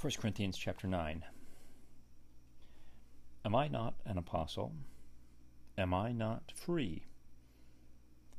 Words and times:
1 0.00 0.12
Corinthians 0.20 0.56
chapter 0.56 0.86
9. 0.86 1.24
Am 3.44 3.56
I 3.56 3.66
not 3.66 3.94
an 4.04 4.16
apostle? 4.16 4.72
Am 5.76 5.92
I 5.92 6.12
not 6.12 6.52
free? 6.54 7.06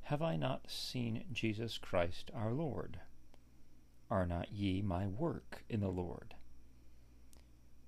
Have 0.03 0.21
I 0.21 0.37
not 0.37 0.71
seen 0.71 1.25
Jesus 1.33 1.77
Christ 1.77 2.31
our 2.33 2.53
Lord? 2.53 3.01
Are 4.09 4.25
not 4.25 4.53
ye 4.53 4.81
my 4.81 5.05
work 5.05 5.65
in 5.67 5.81
the 5.81 5.89
Lord? 5.89 6.33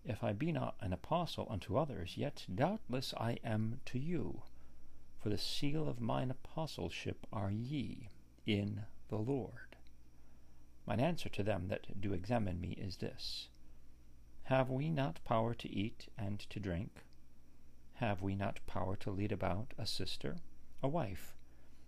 If 0.03 0.21
I 0.21 0.33
be 0.33 0.51
not 0.51 0.75
an 0.81 0.91
apostle 0.91 1.47
unto 1.49 1.77
others, 1.77 2.17
yet 2.17 2.45
doubtless 2.53 3.13
I 3.15 3.37
am 3.41 3.79
to 3.85 3.99
you, 3.99 4.41
for 5.17 5.29
the 5.29 5.37
seal 5.37 5.87
of 5.87 6.01
mine 6.01 6.29
apostleship 6.29 7.25
are 7.31 7.51
ye 7.51 8.09
in 8.45 8.81
the 9.07 9.19
Lord. 9.19 9.77
Mine 10.85 10.99
answer 10.99 11.29
to 11.29 11.41
them 11.41 11.69
that 11.69 12.01
do 12.01 12.11
examine 12.11 12.59
me 12.59 12.71
is 12.71 12.97
this 12.97 13.47
have 14.43 14.69
we 14.69 14.89
not 14.89 15.23
power 15.23 15.53
to 15.53 15.69
eat 15.69 16.07
and 16.17 16.39
to 16.49 16.59
drink? 16.59 17.03
Have 17.95 18.21
we 18.21 18.35
not 18.35 18.59
power 18.67 18.95
to 18.97 19.11
lead 19.11 19.31
about 19.31 19.73
a 19.77 19.85
sister, 19.85 20.37
a 20.81 20.87
wife, 20.87 21.35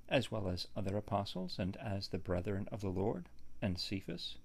as 0.07 0.29
well 0.29 0.47
as 0.47 0.67
other 0.75 0.95
apostles, 0.95 1.57
and 1.57 1.75
as 1.77 2.09
the 2.09 2.19
brethren 2.19 2.67
of 2.71 2.81
the 2.81 2.89
Lord, 2.89 3.27
and 3.61 3.79
Cephas? 3.79 4.37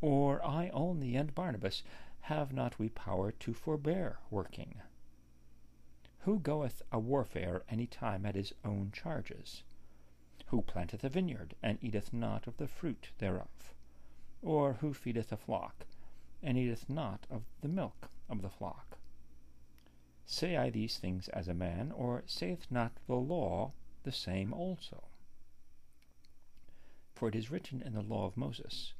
Or 0.00 0.44
I 0.44 0.70
only 0.70 1.14
and 1.16 1.34
Barnabas, 1.34 1.82
have 2.22 2.52
not 2.52 2.78
we 2.78 2.88
power 2.88 3.32
to 3.32 3.52
forbear 3.52 4.18
working? 4.30 4.80
Who 6.20 6.38
goeth 6.38 6.82
a 6.90 6.98
warfare 6.98 7.62
any 7.68 7.86
time 7.86 8.24
at 8.24 8.34
his 8.34 8.54
own 8.64 8.92
charges? 8.92 9.62
Who 10.46 10.62
planteth 10.62 11.04
a 11.04 11.08
vineyard, 11.08 11.54
and 11.62 11.78
eateth 11.82 12.12
not 12.12 12.46
of 12.46 12.56
the 12.56 12.66
fruit 12.66 13.10
thereof? 13.18 13.74
Or 14.42 14.74
who 14.74 14.94
feedeth 14.94 15.32
a 15.32 15.36
flock, 15.36 15.86
and 16.42 16.56
eateth 16.56 16.88
not 16.88 17.26
of 17.30 17.42
the 17.60 17.68
milk 17.68 18.10
of 18.28 18.42
the 18.42 18.48
flock. 18.48 18.98
Say 20.24 20.56
I 20.56 20.70
these 20.70 20.96
things 20.96 21.28
as 21.28 21.48
a 21.48 21.54
man, 21.54 21.90
or 21.92 22.22
saith 22.26 22.66
not 22.70 22.92
the 23.06 23.16
law 23.16 23.72
the 24.04 24.12
same 24.12 24.52
also? 24.52 25.04
For 27.14 27.28
it 27.28 27.34
is 27.34 27.50
written 27.50 27.82
in 27.82 27.92
the 27.92 28.00
law 28.00 28.26
of 28.26 28.36
Moses, 28.36 28.94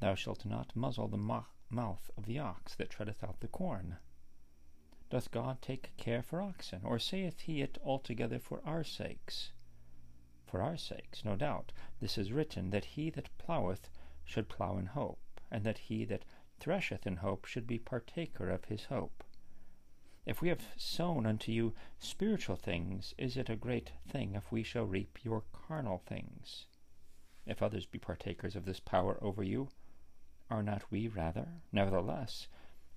Thou 0.00 0.14
shalt 0.14 0.44
not 0.44 0.74
muzzle 0.74 1.08
the 1.08 1.44
mouth 1.70 2.10
of 2.16 2.26
the 2.26 2.38
ox 2.38 2.74
that 2.74 2.90
treadeth 2.90 3.22
out 3.22 3.40
the 3.40 3.48
corn. 3.48 3.96
Doth 5.10 5.30
God 5.30 5.62
take 5.62 5.96
care 5.96 6.22
for 6.22 6.42
oxen, 6.42 6.80
or 6.84 6.98
saith 6.98 7.40
he 7.40 7.62
it 7.62 7.78
altogether 7.84 8.38
for 8.38 8.60
our 8.64 8.82
sakes? 8.82 9.52
For 10.44 10.60
our 10.60 10.76
sakes, 10.76 11.24
no 11.24 11.36
doubt, 11.36 11.72
this 12.00 12.18
is 12.18 12.32
written, 12.32 12.70
that 12.70 12.84
he 12.84 13.10
that 13.10 13.30
ploweth 13.38 13.88
should 14.24 14.48
plow 14.48 14.76
in 14.76 14.86
hope, 14.86 15.20
and 15.50 15.64
that 15.64 15.78
he 15.78 16.04
that 16.06 16.24
thresheth 16.62 17.08
in 17.08 17.16
hope 17.16 17.44
should 17.44 17.66
be 17.66 17.76
partaker 17.76 18.48
of 18.48 18.66
his 18.66 18.84
hope. 18.84 19.24
If 20.24 20.40
we 20.40 20.48
have 20.48 20.64
sown 20.76 21.26
unto 21.26 21.50
you 21.50 21.74
spiritual 21.98 22.54
things, 22.54 23.14
is 23.18 23.36
it 23.36 23.50
a 23.50 23.56
great 23.56 23.90
thing 24.06 24.36
if 24.36 24.52
we 24.52 24.62
shall 24.62 24.84
reap 24.84 25.24
your 25.24 25.42
carnal 25.52 25.98
things? 25.98 26.66
If 27.46 27.62
others 27.62 27.84
be 27.84 27.98
partakers 27.98 28.54
of 28.54 28.64
this 28.64 28.78
power 28.78 29.18
over 29.20 29.42
you, 29.42 29.70
are 30.48 30.62
not 30.62 30.88
we 30.88 31.08
rather? 31.08 31.48
Nevertheless, 31.72 32.46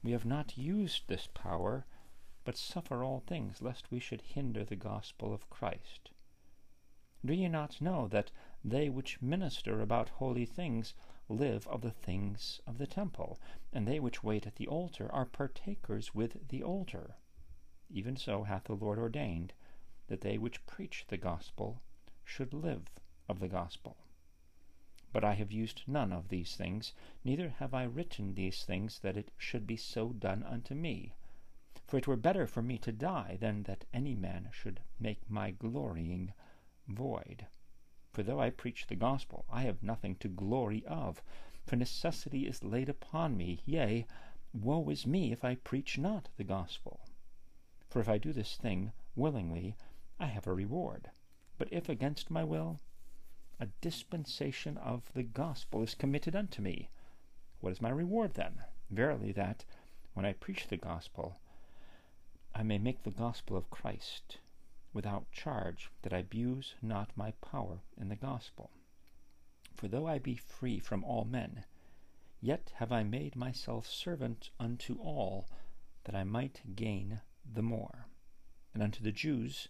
we 0.03 0.11
have 0.11 0.25
not 0.25 0.59
used 0.59 1.07
this 1.07 1.27
power, 1.33 1.87
but 2.43 2.57
suffer 2.57 3.03
all 3.03 3.21
things, 3.21 3.63
lest 3.63 3.89
we 3.89 3.99
should 3.99 4.21
hinder 4.21 4.63
the 4.63 4.75
gospel 4.75 5.33
of 5.33 5.49
Christ. 5.49 6.11
Do 7.25 7.33
ye 7.33 7.47
not 7.47 7.81
know 7.81 8.07
that 8.09 8.29
they 8.63 8.89
which 8.89 9.23
minister 9.23 9.81
about 9.81 10.09
holy 10.09 10.45
things 10.45 10.93
live 11.29 11.67
of 11.67 11.81
the 11.81 11.91
things 11.91 12.59
of 12.67 12.77
the 12.77 12.87
temple, 12.87 13.39
and 13.73 13.87
they 13.87 13.99
which 13.99 14.23
wait 14.23 14.45
at 14.45 14.55
the 14.55 14.67
altar 14.67 15.11
are 15.11 15.25
partakers 15.25 16.13
with 16.13 16.47
the 16.49 16.63
altar. 16.63 17.15
Even 17.89 18.15
so 18.15 18.43
hath 18.43 18.65
the 18.65 18.75
Lord 18.75 18.99
ordained 18.99 19.53
that 20.07 20.21
they 20.21 20.37
which 20.37 20.65
preach 20.65 21.05
the 21.07 21.17
gospel 21.17 21.81
should 22.23 22.53
live 22.53 22.89
of 23.27 23.39
the 23.39 23.47
gospel. 23.47 23.97
But 25.11 25.23
I 25.23 25.33
have 25.33 25.51
used 25.51 25.83
none 25.87 26.11
of 26.11 26.29
these 26.29 26.55
things, 26.55 26.93
neither 27.23 27.49
have 27.49 27.73
I 27.73 27.83
written 27.83 28.33
these 28.33 28.63
things 28.63 28.99
that 28.99 29.17
it 29.17 29.31
should 29.37 29.65
be 29.65 29.77
so 29.77 30.11
done 30.11 30.43
unto 30.43 30.75
me. 30.75 31.15
For 31.87 31.97
it 31.97 32.07
were 32.07 32.17
better 32.17 32.47
for 32.47 32.61
me 32.61 32.77
to 32.79 32.91
die 32.91 33.37
than 33.39 33.63
that 33.63 33.85
any 33.93 34.15
man 34.15 34.49
should 34.51 34.81
make 34.99 35.29
my 35.29 35.51
glorying 35.51 36.33
void. 36.87 37.47
For 38.15 38.23
though 38.23 38.39
I 38.39 38.49
preach 38.49 38.87
the 38.87 38.95
gospel, 38.95 39.43
I 39.51 39.63
have 39.63 39.83
nothing 39.83 40.15
to 40.21 40.29
glory 40.29 40.85
of, 40.85 41.21
for 41.65 41.75
necessity 41.75 42.47
is 42.47 42.63
laid 42.63 42.87
upon 42.87 43.35
me. 43.35 43.59
Yea, 43.65 44.05
woe 44.53 44.87
is 44.87 45.05
me 45.05 45.33
if 45.33 45.43
I 45.43 45.55
preach 45.55 45.97
not 45.97 46.29
the 46.37 46.45
gospel. 46.45 47.01
For 47.89 47.99
if 47.99 48.07
I 48.07 48.17
do 48.17 48.31
this 48.31 48.55
thing 48.55 48.93
willingly, 49.17 49.75
I 50.17 50.27
have 50.27 50.47
a 50.47 50.53
reward. 50.53 51.11
But 51.57 51.67
if 51.73 51.89
against 51.89 52.31
my 52.31 52.45
will, 52.45 52.79
a 53.59 53.65
dispensation 53.81 54.77
of 54.77 55.11
the 55.13 55.23
gospel 55.23 55.83
is 55.83 55.93
committed 55.93 56.37
unto 56.37 56.61
me. 56.61 56.87
What 57.59 57.73
is 57.73 57.81
my 57.81 57.89
reward 57.89 58.35
then? 58.35 58.63
Verily, 58.89 59.33
that, 59.33 59.65
when 60.13 60.25
I 60.25 60.31
preach 60.31 60.69
the 60.69 60.77
gospel, 60.77 61.41
I 62.53 62.63
may 62.63 62.77
make 62.77 63.03
the 63.03 63.11
gospel 63.11 63.57
of 63.57 63.69
Christ 63.69 64.37
without 64.95 65.29
charge, 65.33 65.91
that 66.03 66.13
I 66.13 66.19
abuse 66.19 66.73
not 66.81 67.11
my 67.17 67.31
power 67.41 67.81
in 67.99 68.07
the 68.07 68.15
gospel. 68.15 68.71
For 69.75 69.89
though 69.89 70.07
I 70.07 70.19
be 70.19 70.37
free 70.37 70.79
from 70.79 71.03
all 71.03 71.25
men, 71.25 71.65
yet 72.39 72.71
have 72.75 72.93
I 72.93 73.03
made 73.03 73.35
myself 73.35 73.85
servant 73.85 74.51
unto 74.57 74.95
all, 74.95 75.49
that 76.05 76.15
I 76.15 76.23
might 76.23 76.75
gain 76.77 77.19
the 77.45 77.61
more. 77.61 78.07
And 78.73 78.81
unto 78.81 79.03
the 79.03 79.11
Jews 79.11 79.67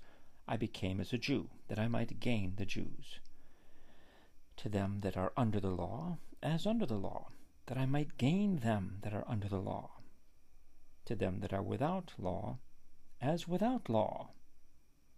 I 0.48 0.58
became 0.58 1.02
as 1.02 1.12
a 1.12 1.18
Jew, 1.18 1.50
that 1.70 1.80
I 1.80 1.88
might 1.88 2.20
gain 2.20 2.54
the 2.58 2.66
Jews. 2.66 3.20
To 4.58 4.70
them 4.70 5.00
that 5.00 5.18
are 5.18 5.34
under 5.36 5.60
the 5.60 5.72
law, 5.72 6.20
as 6.44 6.68
under 6.68 6.86
the 6.86 7.00
law, 7.00 7.30
that 7.66 7.80
I 7.80 7.88
might 7.88 8.18
gain 8.18 8.58
them 8.58 9.00
that 9.02 9.14
are 9.14 9.28
under 9.28 9.48
the 9.48 9.60
law. 9.60 9.90
To 11.06 11.16
them 11.16 11.40
that 11.40 11.52
are 11.52 11.64
without 11.64 12.14
law, 12.20 12.60
as 13.20 13.48
without 13.48 13.90
law, 13.90 14.30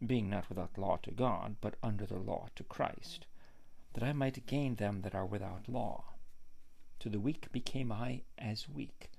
being 0.06 0.30
not 0.30 0.48
without 0.48 0.78
law 0.78 0.98
to 0.98 1.12
God, 1.12 1.56
but 1.60 1.76
under 1.82 2.06
the 2.06 2.20
law 2.20 2.48
to 2.56 2.64
Christ, 2.64 3.26
that 3.94 4.04
I 4.04 4.14
might 4.14 4.46
gain 4.46 4.76
them 4.76 5.02
that 5.02 5.16
are 5.16 5.26
without 5.26 5.68
law. 5.68 6.14
To 7.00 7.10
the 7.10 7.20
weak 7.20 7.52
became 7.52 7.92
I 7.92 8.22
as 8.38 8.70
weak, 8.70 9.10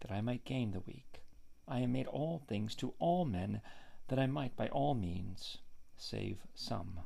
that 0.00 0.10
I 0.10 0.22
might 0.22 0.44
gain 0.44 0.70
the 0.70 0.80
weak. 0.80 1.22
I 1.68 1.80
am 1.80 1.92
made 1.92 2.06
all 2.06 2.38
things 2.38 2.74
to 2.76 2.94
all 2.98 3.26
men, 3.26 3.60
that 4.08 4.18
I 4.18 4.26
might 4.26 4.56
by 4.56 4.68
all 4.68 4.94
means 4.94 5.58
save 5.96 6.46
some. 6.54 7.00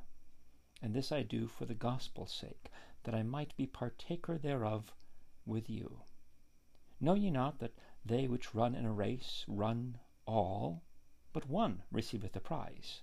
And 0.80 0.94
this 0.94 1.10
I 1.10 1.22
do 1.22 1.48
for 1.48 1.64
the 1.64 1.74
gospel's 1.74 2.32
sake, 2.32 2.70
that 3.02 3.14
I 3.14 3.24
might 3.24 3.56
be 3.56 3.66
partaker 3.66 4.38
thereof 4.38 4.94
with 5.44 5.68
you. 5.68 6.02
Know 7.00 7.14
ye 7.14 7.30
not 7.30 7.58
that 7.58 7.74
they 8.04 8.28
which 8.28 8.54
run 8.54 8.74
in 8.74 8.84
a 8.84 8.92
race 8.92 9.44
run 9.48 9.98
all, 10.24 10.82
but 11.32 11.48
one 11.48 11.82
receiveth 11.90 12.32
the 12.32 12.40
prize? 12.40 13.02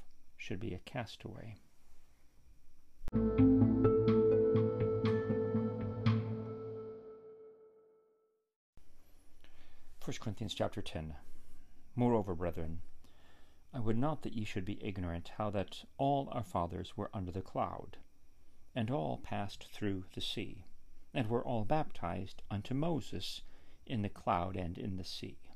should 0.41 0.59
be 0.59 0.73
a 0.73 0.79
castaway. 0.79 1.55
1 10.03 10.17
Corinthians 10.19 10.55
chapter 10.55 10.81
10 10.81 11.13
Moreover, 11.95 12.33
brethren, 12.33 12.81
I 13.71 13.79
would 13.79 13.99
not 13.99 14.23
that 14.23 14.33
ye 14.33 14.43
should 14.43 14.65
be 14.65 14.83
ignorant 14.83 15.29
how 15.37 15.51
that 15.51 15.85
all 15.99 16.27
our 16.31 16.43
fathers 16.43 16.97
were 16.97 17.11
under 17.13 17.31
the 17.31 17.43
cloud, 17.43 17.97
and 18.73 18.89
all 18.89 19.17
passed 19.19 19.65
through 19.71 20.05
the 20.15 20.21
sea, 20.21 20.65
and 21.13 21.27
were 21.29 21.45
all 21.45 21.65
baptized 21.65 22.41
unto 22.49 22.73
Moses 22.73 23.43
in 23.85 24.01
the 24.01 24.09
cloud 24.09 24.55
and 24.55 24.79
in 24.79 24.97
the 24.97 25.03
sea 25.03 25.50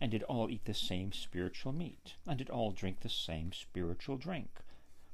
and 0.00 0.10
did 0.10 0.22
all 0.24 0.50
eat 0.50 0.64
the 0.64 0.74
same 0.74 1.12
spiritual 1.12 1.72
meat, 1.72 2.14
and 2.26 2.38
did 2.38 2.50
all 2.50 2.70
drink 2.70 3.00
the 3.00 3.08
same 3.08 3.52
spiritual 3.52 4.16
drink. 4.16 4.60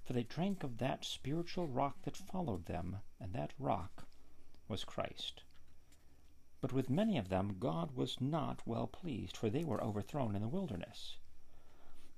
For 0.04 0.12
they 0.12 0.22
drank 0.22 0.62
of 0.64 0.78
that 0.78 1.04
spiritual 1.04 1.66
rock 1.66 2.02
that 2.02 2.16
followed 2.16 2.66
them, 2.66 2.98
and 3.20 3.32
that 3.32 3.52
rock 3.58 4.06
was 4.68 4.84
Christ. 4.84 5.42
But 6.60 6.72
with 6.72 6.90
many 6.90 7.16
of 7.16 7.28
them 7.30 7.58
God 7.58 7.96
was 7.96 8.20
not 8.20 8.66
well 8.66 8.86
pleased, 8.86 9.36
for 9.36 9.48
they 9.48 9.64
were 9.64 9.82
overthrown 9.82 10.34
in 10.34 10.42
the 10.42 10.48
wilderness. 10.48 11.16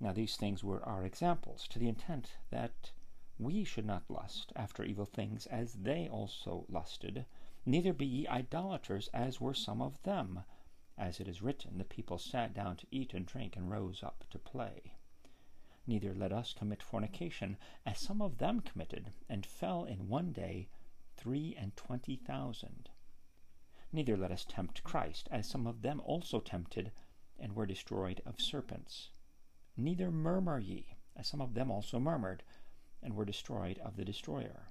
Now 0.01 0.13
these 0.13 0.37
things 0.37 0.65
were 0.65 0.85
our 0.85 1.05
examples, 1.05 1.69
to 1.69 1.79
the 1.79 1.89
intent 1.89 2.37
that 2.51 2.91
we 3.39 3.65
should 3.65 3.87
not 3.87 4.11
lust 4.11 4.53
after 4.57 4.85
evil 4.85 5.07
things 5.07 5.47
as 5.47 5.75
they 5.75 6.09
also 6.09 6.67
lusted, 6.69 7.25
neither 7.65 7.93
be 7.93 8.07
ye 8.07 8.27
idolaters 8.27 9.09
as 9.15 9.41
were 9.41 9.55
some 9.55 9.81
of 9.81 10.03
them. 10.03 10.43
As 11.05 11.19
it 11.19 11.27
is 11.27 11.43
written, 11.43 11.79
the 11.79 11.85
people 11.85 12.17
sat 12.17 12.55
down 12.55 12.77
to 12.77 12.87
eat 12.93 13.13
and 13.13 13.27
drink 13.27 13.57
and 13.57 13.69
rose 13.69 14.05
up 14.05 14.25
to 14.31 14.39
play. 14.39 14.95
Neither 15.85 16.15
let 16.15 16.33
us 16.33 16.53
commit 16.53 16.81
fornication, 16.81 17.57
as 17.85 17.99
some 17.99 18.23
of 18.23 18.39
them 18.39 18.61
committed, 18.61 19.13
and 19.29 19.45
fell 19.45 19.85
in 19.85 20.07
one 20.07 20.31
day 20.31 20.69
three 21.17 21.57
and 21.59 21.75
twenty 21.75 22.15
thousand. 22.15 22.89
Neither 23.91 24.17
let 24.17 24.31
us 24.31 24.45
tempt 24.45 24.85
Christ, 24.85 25.27
as 25.33 25.49
some 25.49 25.67
of 25.67 25.83
them 25.83 26.01
also 26.05 26.39
tempted, 26.39 26.93
and 27.37 27.57
were 27.57 27.67
destroyed 27.67 28.23
of 28.25 28.41
serpents. 28.41 29.11
Neither 29.77 30.13
murmur 30.13 30.61
ye, 30.61 30.99
as 31.17 31.27
some 31.27 31.41
of 31.41 31.55
them 31.55 31.69
also 31.69 31.99
murmured, 31.99 32.45
and 33.03 33.17
were 33.17 33.25
destroyed 33.25 33.81
of 33.81 33.97
the 33.97 34.05
destroyer. 34.05 34.71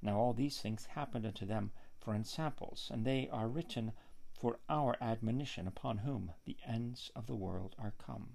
Now 0.00 0.18
all 0.18 0.32
these 0.32 0.62
things 0.62 0.86
happened 0.86 1.26
unto 1.26 1.44
them 1.44 1.72
for 1.98 2.14
ensamples, 2.14 2.90
and 2.90 3.04
they 3.04 3.28
are 3.28 3.48
written 3.48 3.92
for 4.38 4.58
our 4.68 4.96
admonition, 5.00 5.66
upon 5.66 5.98
whom 5.98 6.30
the 6.44 6.58
ends 6.66 7.10
of 7.16 7.26
the 7.26 7.34
world 7.34 7.74
are 7.78 7.94
come. 7.96 8.28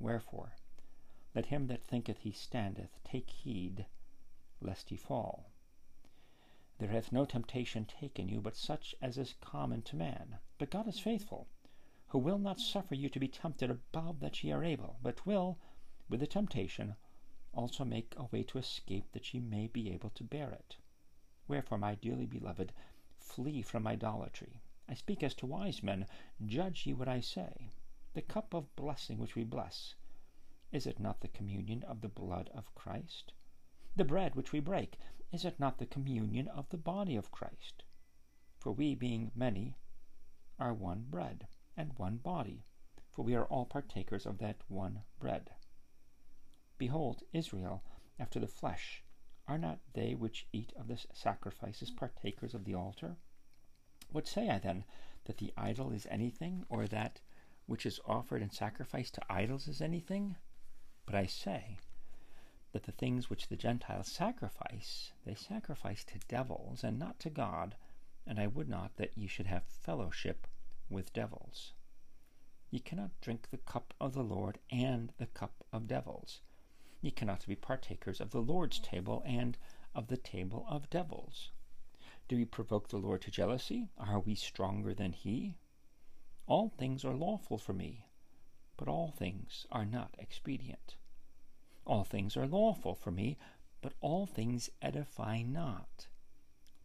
Wherefore, 0.00 0.56
let 1.34 1.46
him 1.46 1.68
that 1.68 1.84
thinketh 1.84 2.18
he 2.18 2.32
standeth 2.32 2.98
take 3.04 3.30
heed 3.30 3.86
lest 4.60 4.90
he 4.90 4.96
fall. 4.96 5.46
There 6.78 6.88
hath 6.88 7.12
no 7.12 7.24
temptation 7.24 7.84
taken 7.84 8.28
you 8.28 8.40
but 8.40 8.56
such 8.56 8.94
as 9.00 9.18
is 9.18 9.34
common 9.40 9.82
to 9.82 9.96
man. 9.96 10.38
But 10.58 10.70
God 10.70 10.88
is 10.88 10.98
faithful, 10.98 11.46
who 12.08 12.18
will 12.18 12.38
not 12.38 12.58
suffer 12.58 12.96
you 12.96 13.08
to 13.10 13.20
be 13.20 13.28
tempted 13.28 13.70
above 13.70 14.18
that 14.20 14.42
ye 14.42 14.50
are 14.50 14.64
able, 14.64 14.96
but 15.00 15.24
will, 15.24 15.58
with 16.08 16.20
the 16.20 16.26
temptation, 16.26 16.96
also 17.52 17.84
make 17.84 18.14
a 18.16 18.24
way 18.32 18.42
to 18.42 18.58
escape 18.58 19.12
that 19.12 19.32
ye 19.32 19.40
may 19.40 19.68
be 19.68 19.92
able 19.92 20.10
to 20.10 20.24
bear 20.24 20.50
it. 20.50 20.76
Wherefore, 21.46 21.78
my 21.78 21.94
dearly 21.94 22.26
beloved, 22.26 22.72
flee 23.18 23.62
from 23.62 23.86
idolatry. 23.86 24.60
I 24.90 24.94
speak 24.94 25.22
as 25.22 25.36
to 25.36 25.46
wise 25.46 25.84
men. 25.84 26.08
Judge 26.44 26.84
ye 26.84 26.94
what 26.94 27.06
I 27.06 27.20
say. 27.20 27.70
The 28.12 28.22
cup 28.22 28.52
of 28.52 28.74
blessing 28.74 29.18
which 29.18 29.36
we 29.36 29.44
bless, 29.44 29.94
is 30.72 30.84
it 30.84 30.98
not 30.98 31.20
the 31.20 31.28
communion 31.28 31.84
of 31.84 32.00
the 32.00 32.08
blood 32.08 32.50
of 32.52 32.74
Christ? 32.74 33.32
The 33.94 34.04
bread 34.04 34.34
which 34.34 34.50
we 34.50 34.58
break, 34.58 34.98
is 35.30 35.44
it 35.44 35.60
not 35.60 35.78
the 35.78 35.86
communion 35.86 36.48
of 36.48 36.68
the 36.70 36.76
body 36.76 37.14
of 37.14 37.30
Christ? 37.30 37.84
For 38.58 38.72
we, 38.72 38.96
being 38.96 39.30
many, 39.32 39.76
are 40.58 40.74
one 40.74 41.04
bread 41.08 41.46
and 41.76 41.96
one 41.96 42.16
body, 42.16 42.64
for 43.12 43.22
we 43.24 43.36
are 43.36 43.46
all 43.46 43.66
partakers 43.66 44.26
of 44.26 44.38
that 44.38 44.56
one 44.66 45.04
bread. 45.20 45.50
Behold, 46.78 47.22
Israel, 47.32 47.84
after 48.18 48.40
the 48.40 48.48
flesh, 48.48 49.04
are 49.46 49.56
not 49.56 49.78
they 49.92 50.16
which 50.16 50.48
eat 50.52 50.72
of 50.74 50.88
the 50.88 51.00
sacrifices 51.12 51.92
partakers 51.92 52.54
of 52.54 52.64
the 52.64 52.74
altar? 52.74 53.16
What 54.12 54.26
say 54.26 54.48
I 54.48 54.58
then? 54.58 54.84
That 55.24 55.38
the 55.38 55.52
idol 55.56 55.92
is 55.92 56.06
anything, 56.10 56.64
or 56.68 56.86
that 56.88 57.20
which 57.66 57.86
is 57.86 58.00
offered 58.04 58.42
in 58.42 58.50
sacrifice 58.50 59.10
to 59.12 59.32
idols 59.32 59.68
is 59.68 59.80
anything? 59.80 60.36
But 61.06 61.14
I 61.14 61.26
say, 61.26 61.78
that 62.72 62.84
the 62.84 62.92
things 62.92 63.28
which 63.28 63.48
the 63.48 63.56
Gentiles 63.56 64.10
sacrifice, 64.10 65.12
they 65.24 65.34
sacrifice 65.34 66.04
to 66.04 66.18
devils, 66.28 66.82
and 66.82 66.98
not 66.98 67.20
to 67.20 67.30
God, 67.30 67.76
and 68.26 68.38
I 68.38 68.46
would 68.46 68.68
not 68.68 68.96
that 68.96 69.16
ye 69.16 69.26
should 69.26 69.46
have 69.46 69.64
fellowship 69.64 70.46
with 70.88 71.12
devils. 71.12 71.72
Ye 72.70 72.80
cannot 72.80 73.20
drink 73.20 73.50
the 73.50 73.58
cup 73.58 73.94
of 74.00 74.12
the 74.12 74.22
Lord 74.22 74.58
and 74.70 75.12
the 75.18 75.26
cup 75.26 75.64
of 75.72 75.88
devils. 75.88 76.40
Ye 77.00 77.10
cannot 77.10 77.46
be 77.46 77.56
partakers 77.56 78.20
of 78.20 78.30
the 78.30 78.42
Lord's 78.42 78.78
table 78.78 79.22
and 79.24 79.56
of 79.94 80.08
the 80.08 80.16
table 80.16 80.66
of 80.68 80.90
devils. 80.90 81.50
Do 82.30 82.36
we 82.36 82.44
provoke 82.44 82.86
the 82.90 82.96
Lord 82.96 83.22
to 83.22 83.30
jealousy? 83.32 83.88
Are 83.98 84.20
we 84.20 84.36
stronger 84.36 84.94
than 84.94 85.10
he? 85.10 85.56
All 86.46 86.68
things 86.68 87.04
are 87.04 87.16
lawful 87.16 87.58
for 87.58 87.72
me, 87.72 88.06
but 88.76 88.86
all 88.86 89.10
things 89.10 89.66
are 89.72 89.84
not 89.84 90.14
expedient. 90.16 90.94
All 91.84 92.04
things 92.04 92.36
are 92.36 92.46
lawful 92.46 92.94
for 92.94 93.10
me, 93.10 93.36
but 93.80 93.94
all 94.00 94.26
things 94.26 94.70
edify 94.80 95.42
not. 95.42 96.06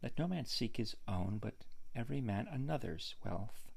Let 0.02 0.18
no 0.18 0.26
man 0.26 0.46
seek 0.46 0.78
his 0.78 0.96
own, 1.06 1.38
but 1.38 1.64
every 1.94 2.20
man 2.20 2.48
another's 2.48 3.14
wealth. 3.24 3.70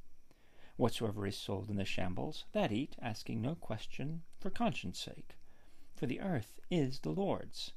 Whatsoever 0.75 1.27
is 1.27 1.37
sold 1.37 1.69
in 1.69 1.75
the 1.75 1.85
shambles, 1.85 2.45
that 2.51 2.71
eat, 2.71 2.95
asking 2.99 3.43
no 3.43 3.53
question, 3.53 4.23
for 4.39 4.49
conscience 4.49 4.99
sake. 4.99 5.37
For 5.93 6.07
the 6.07 6.19
earth 6.19 6.59
is 6.71 7.01
the 7.01 7.11
Lord's, 7.11 7.73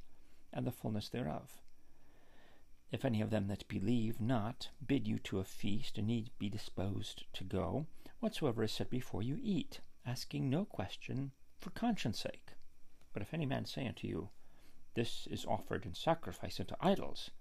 and 0.51 0.65
the 0.65 0.71
fullness 0.71 1.09
thereof. 1.09 1.61
If 2.93 3.03
any 3.03 3.21
of 3.21 3.31
them 3.31 3.47
that 3.47 3.67
believe 3.67 4.21
not 4.21 4.69
bid 4.85 5.07
you 5.07 5.17
to 5.17 5.39
a 5.39 5.43
feast, 5.43 5.97
and 5.97 6.05
need 6.05 6.29
be 6.37 6.47
disposed 6.47 7.25
to 7.33 7.43
go, 7.43 7.87
whatsoever 8.19 8.61
is 8.61 8.71
set 8.71 8.91
before 8.91 9.23
you, 9.23 9.39
eat, 9.41 9.81
asking 10.05 10.47
no 10.47 10.63
question, 10.63 11.31
for 11.57 11.71
conscience 11.71 12.19
sake. 12.19 12.51
But 13.11 13.23
if 13.23 13.33
any 13.33 13.47
man 13.47 13.65
say 13.65 13.87
unto 13.87 14.07
you, 14.07 14.29
This 14.93 15.25
is 15.25 15.43
offered 15.43 15.87
in 15.87 15.95
sacrifice 15.95 16.59
unto 16.59 16.75
idols, 16.79 17.31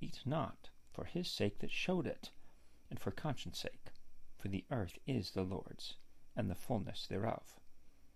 eat 0.00 0.22
not 0.24 0.70
for 0.92 1.06
his 1.06 1.28
sake 1.28 1.58
that 1.58 1.72
showed 1.72 2.06
it, 2.06 2.30
and 2.88 3.00
for 3.00 3.10
conscience 3.10 3.58
sake, 3.58 3.90
for 4.36 4.46
the 4.46 4.64
earth 4.70 4.96
is 5.08 5.32
the 5.32 5.42
Lord's, 5.42 5.96
and 6.36 6.48
the 6.48 6.54
fullness 6.54 7.04
thereof. 7.08 7.58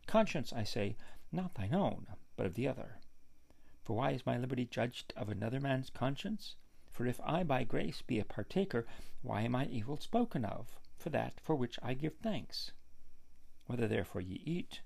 Conscience, 0.07 0.53
I 0.53 0.63
say, 0.63 0.95
not 1.33 1.55
thine 1.55 1.75
own, 1.75 2.07
but 2.37 2.47
of 2.47 2.55
the 2.55 2.69
other. 2.69 3.01
For 3.85 3.97
why 3.97 4.13
is 4.13 4.25
my 4.25 4.39
liberty 4.39 4.65
judged 4.65 5.13
of 5.17 5.29
another 5.29 5.59
man's 5.59 5.91
conscience? 5.91 6.55
For 6.91 7.05
if 7.05 7.21
I 7.21 7.43
by 7.43 7.65
grace 7.65 8.01
be 8.01 8.21
a 8.21 8.25
partaker, 8.25 8.87
why 9.23 9.43
am 9.43 9.57
I 9.57 9.67
evil 9.67 9.97
spoken 9.97 10.45
of, 10.45 10.79
for 10.97 11.11
that 11.11 11.41
for 11.41 11.57
which 11.57 11.81
I 11.83 11.95
give 11.95 12.17
thanks? 12.19 12.71
Whether 13.67 13.89
therefore 13.89 14.21
ye 14.21 14.41
eat, 14.45 14.83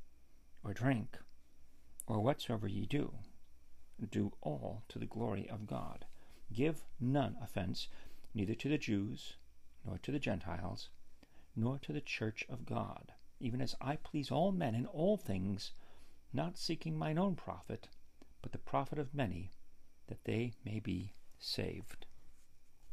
or 0.64 0.72
drink, 0.72 1.18
or 2.06 2.20
whatsoever 2.20 2.66
ye 2.66 2.86
do, 2.86 3.18
do 4.10 4.32
all 4.40 4.82
to 4.88 4.98
the 4.98 5.04
glory 5.04 5.48
of 5.50 5.66
God. 5.66 6.06
Give 6.52 6.82
none 6.98 7.36
offense, 7.40 7.88
neither 8.32 8.54
to 8.54 8.68
the 8.68 8.78
Jews, 8.78 9.36
nor 9.84 9.98
to 9.98 10.10
the 10.10 10.18
Gentiles, 10.18 10.88
nor 11.54 11.78
to 11.80 11.92
the 11.92 12.00
church 12.00 12.46
of 12.48 12.64
God, 12.64 13.12
even 13.40 13.60
as 13.60 13.74
I 13.80 13.96
please 13.96 14.30
all 14.30 14.52
men 14.52 14.74
in 14.74 14.86
all 14.86 15.16
things, 15.16 15.72
not 16.32 16.56
seeking 16.56 16.96
mine 16.96 17.18
own 17.18 17.36
profit, 17.36 17.88
but 18.46 18.52
the 18.52 18.58
profit 18.58 18.96
of 18.96 19.12
many, 19.12 19.50
that 20.06 20.22
they 20.22 20.52
may 20.64 20.78
be 20.78 21.12
saved. 21.36 22.05